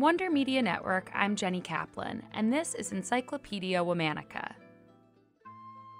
[0.00, 4.54] Wonder Media Network, I'm Jenny Kaplan, and this is Encyclopedia Womanica.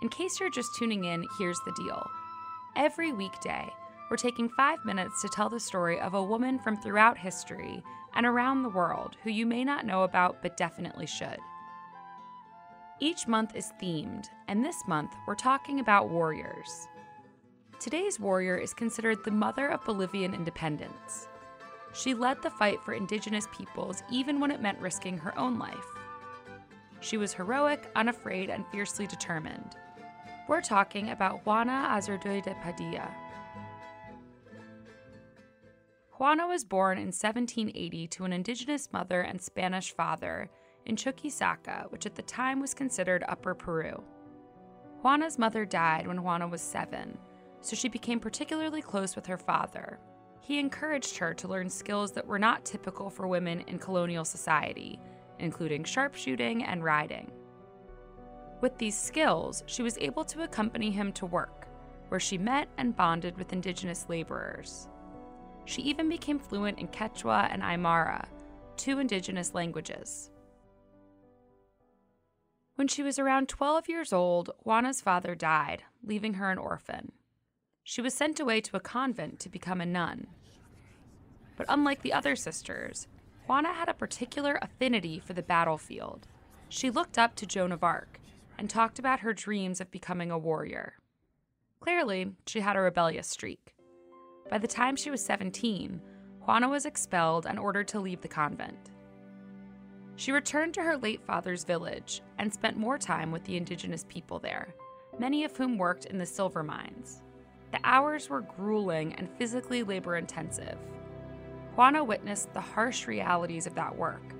[0.01, 2.11] In case you're just tuning in, here's the deal.
[2.77, 3.69] Every weekday,
[4.11, 7.83] we're taking five minutes to tell the story of a woman from throughout history
[8.15, 11.39] and around the world who you may not know about but definitely should.
[13.01, 16.89] Each month is themed, and this month we're talking about warriors.
[17.79, 21.29] Today's warrior is considered the mother of Bolivian independence.
[21.93, 25.87] She led the fight for indigenous peoples even when it meant risking her own life.
[27.01, 29.77] She was heroic, unafraid, and fiercely determined.
[30.49, 33.09] We're talking about Juana Azurduy de Padilla.
[36.19, 40.51] Juana was born in 1780 to an indigenous mother and Spanish father
[40.85, 44.03] in Chuquisaca, which at the time was considered Upper Peru.
[45.01, 47.17] Juana's mother died when Juana was seven,
[47.63, 49.99] so she became particularly close with her father.
[50.41, 54.99] He encouraged her to learn skills that were not typical for women in colonial society,
[55.39, 57.31] including sharpshooting and riding.
[58.61, 61.69] With these skills, she was able to accompany him to work,
[62.09, 64.89] where she met and bonded with indigenous laborers.
[65.65, 68.27] She even became fluent in Quechua and Aymara,
[68.77, 70.31] two indigenous languages.
[72.75, 77.13] When she was around 12 years old, Juana's father died, leaving her an orphan.
[77.85, 80.27] She was sent away to a convent to become a nun.
[81.57, 83.09] But unlike the other sisters,
[83.47, 86.27] Juana had a particular affinity for the battlefield.
[86.69, 88.21] She looked up to Joan of Arc
[88.59, 90.95] and talked about her dreams of becoming a warrior.
[91.81, 93.75] Clearly, she had a rebellious streak.
[94.51, 96.01] By the time she was 17,
[96.47, 98.91] Juana was expelled and ordered to leave the convent.
[100.17, 104.39] She returned to her late father's village and spent more time with the indigenous people
[104.39, 104.75] there,
[105.19, 107.23] many of whom worked in the silver mines.
[107.73, 110.79] The hours were grueling and physically labor intensive.
[111.77, 114.35] Juana witnessed the harsh realities of that work,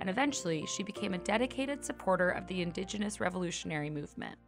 [0.00, 4.38] and eventually she became a dedicated supporter of the indigenous revolutionary movement.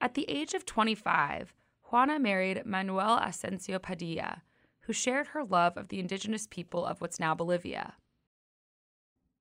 [0.00, 1.54] At the age of 25,
[1.90, 4.42] Juana married Manuel Asensio Padilla,
[4.80, 7.94] who shared her love of the indigenous people of what's now Bolivia.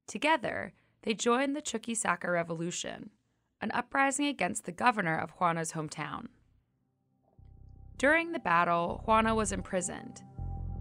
[0.07, 3.09] Together, they joined the Chuquisaca Revolution,
[3.59, 6.27] an uprising against the governor of Juana's hometown.
[7.97, 10.23] During the battle, Juana was imprisoned,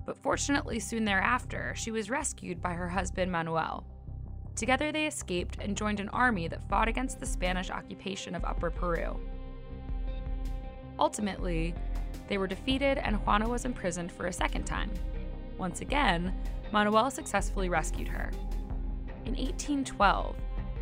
[0.04, 3.86] but fortunately, soon thereafter, she was rescued by her husband Manuel.
[4.56, 8.70] Together, they escaped and joined an army that fought against the Spanish occupation of Upper
[8.70, 9.18] Peru.
[10.98, 11.75] Ultimately,
[12.28, 14.90] they were defeated and Juana was imprisoned for a second time.
[15.58, 16.34] Once again,
[16.72, 18.31] Manuel successfully rescued her.
[19.25, 20.37] In 1812,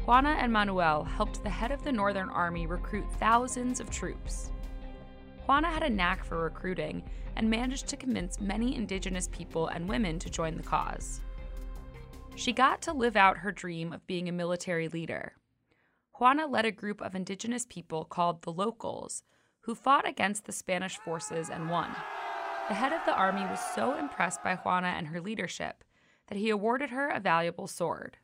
[0.07, 4.51] Juana and Manuel helped the head of the Northern Army recruit thousands of troops.
[5.51, 7.03] Juana had a knack for recruiting
[7.35, 11.23] and managed to convince many indigenous people and women to join the cause.
[12.37, 15.33] She got to live out her dream of being a military leader.
[16.13, 19.25] Juana led a group of indigenous people called the Locals,
[19.63, 21.91] who fought against the Spanish forces and won.
[22.69, 25.83] The head of the army was so impressed by Juana and her leadership
[26.29, 28.19] that he awarded her a valuable sword.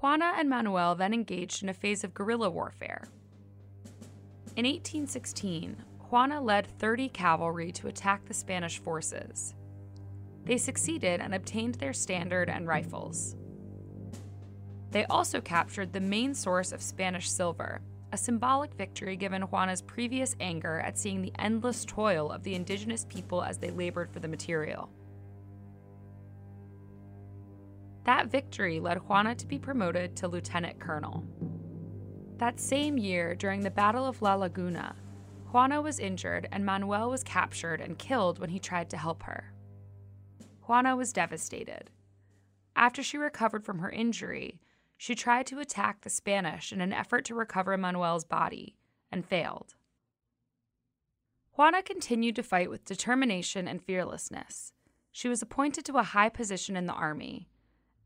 [0.00, 3.06] Juana and Manuel then engaged in a phase of guerrilla warfare.
[4.54, 5.76] In 1816,
[6.10, 9.54] Juana led 30 cavalry to attack the Spanish forces.
[10.44, 13.34] They succeeded and obtained their standard and rifles.
[14.90, 17.80] They also captured the main source of Spanish silver,
[18.12, 23.06] a symbolic victory given Juana's previous anger at seeing the endless toil of the indigenous
[23.08, 24.90] people as they labored for the material.
[28.04, 31.24] That victory led Juana to be promoted to lieutenant colonel.
[32.38, 34.96] That same year, during the Battle of La Laguna,
[35.52, 39.52] Juana was injured and Manuel was captured and killed when he tried to help her.
[40.66, 41.90] Juana was devastated.
[42.74, 44.60] After she recovered from her injury,
[44.96, 48.76] she tried to attack the Spanish in an effort to recover Manuel's body
[49.10, 49.74] and failed.
[51.54, 54.72] Juana continued to fight with determination and fearlessness.
[55.10, 57.48] She was appointed to a high position in the army,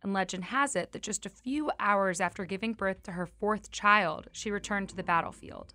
[0.03, 3.71] and legend has it that just a few hours after giving birth to her fourth
[3.71, 5.75] child, she returned to the battlefield.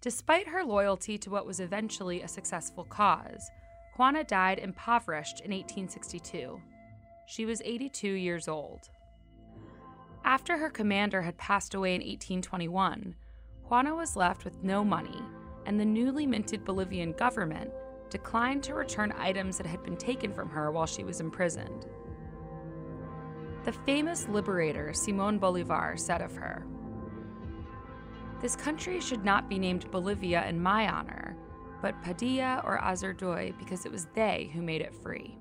[0.00, 3.50] Despite her loyalty to what was eventually a successful cause,
[3.96, 6.60] Juana died impoverished in 1862.
[7.26, 8.90] She was 82 years old.
[10.24, 13.14] After her commander had passed away in 1821,
[13.68, 15.22] Juana was left with no money,
[15.66, 17.70] and the newly minted Bolivian government
[18.10, 21.86] declined to return items that had been taken from her while she was imprisoned.
[23.64, 26.66] The famous liberator Simon Bolivar said of her
[28.42, 31.34] This country should not be named Bolivia in my honor,
[31.80, 35.38] but Padilla or Azurduy because it was they who made it free.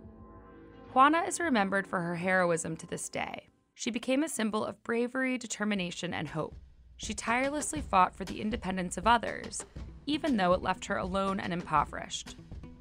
[0.94, 3.50] Juana is remembered for her heroism to this day.
[3.74, 6.56] She became a symbol of bravery, determination, and hope.
[6.96, 9.66] She tirelessly fought for the independence of others,
[10.06, 12.38] even though it left her alone and impoverished.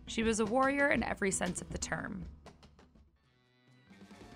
[0.07, 2.27] She was a warrior in every sense of the term.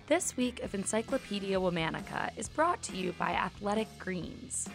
[0.07, 4.69] This week of Encyclopedia Womanica is brought to you by Athletic Greens.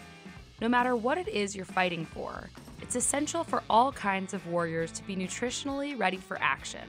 [0.61, 2.51] No matter what it is you're fighting for,
[2.83, 6.87] it's essential for all kinds of warriors to be nutritionally ready for action.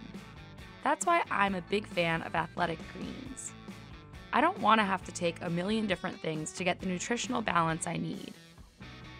[0.83, 3.53] That's why I'm a big fan of Athletic Greens.
[4.33, 7.41] I don't want to have to take a million different things to get the nutritional
[7.41, 8.33] balance I need.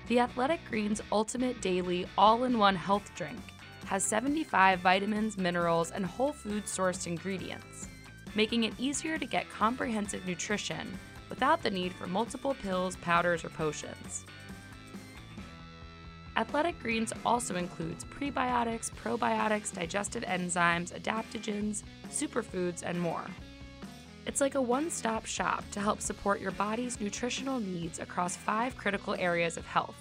[0.10, 3.40] The Athletic Greens Ultimate Daily All in One Health Drink
[3.86, 7.88] has 75 vitamins, minerals, and whole food sourced ingredients
[8.36, 10.98] making it easier to get comprehensive nutrition
[11.30, 14.26] without the need for multiple pills, powders, or potions.
[16.36, 23.26] Athletic Greens also includes prebiotics, probiotics, digestive enzymes, adaptogens, superfoods, and more.
[24.26, 28.76] It's like a one stop shop to help support your body's nutritional needs across five
[28.78, 29.98] critical areas of health,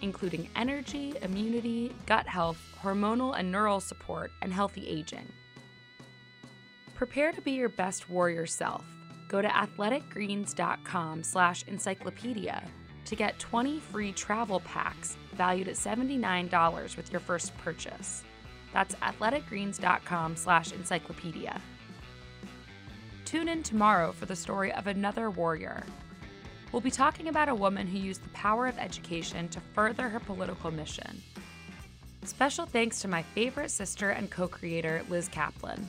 [0.00, 5.30] including energy, immunity, gut health, hormonal and neural support, and healthy aging.
[7.02, 8.84] Prepare to be your best warrior self.
[9.26, 12.62] Go to athleticgreens.com slash encyclopedia
[13.06, 18.22] to get 20 free travel packs valued at $79 with your first purchase.
[18.72, 21.60] That's athleticgreens.com slash encyclopedia.
[23.24, 25.82] Tune in tomorrow for the story of another warrior.
[26.70, 30.20] We'll be talking about a woman who used the power of education to further her
[30.20, 31.20] political mission.
[32.22, 35.88] Special thanks to my favorite sister and co creator, Liz Kaplan.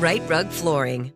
[0.00, 1.12] Rite Rug Flooring.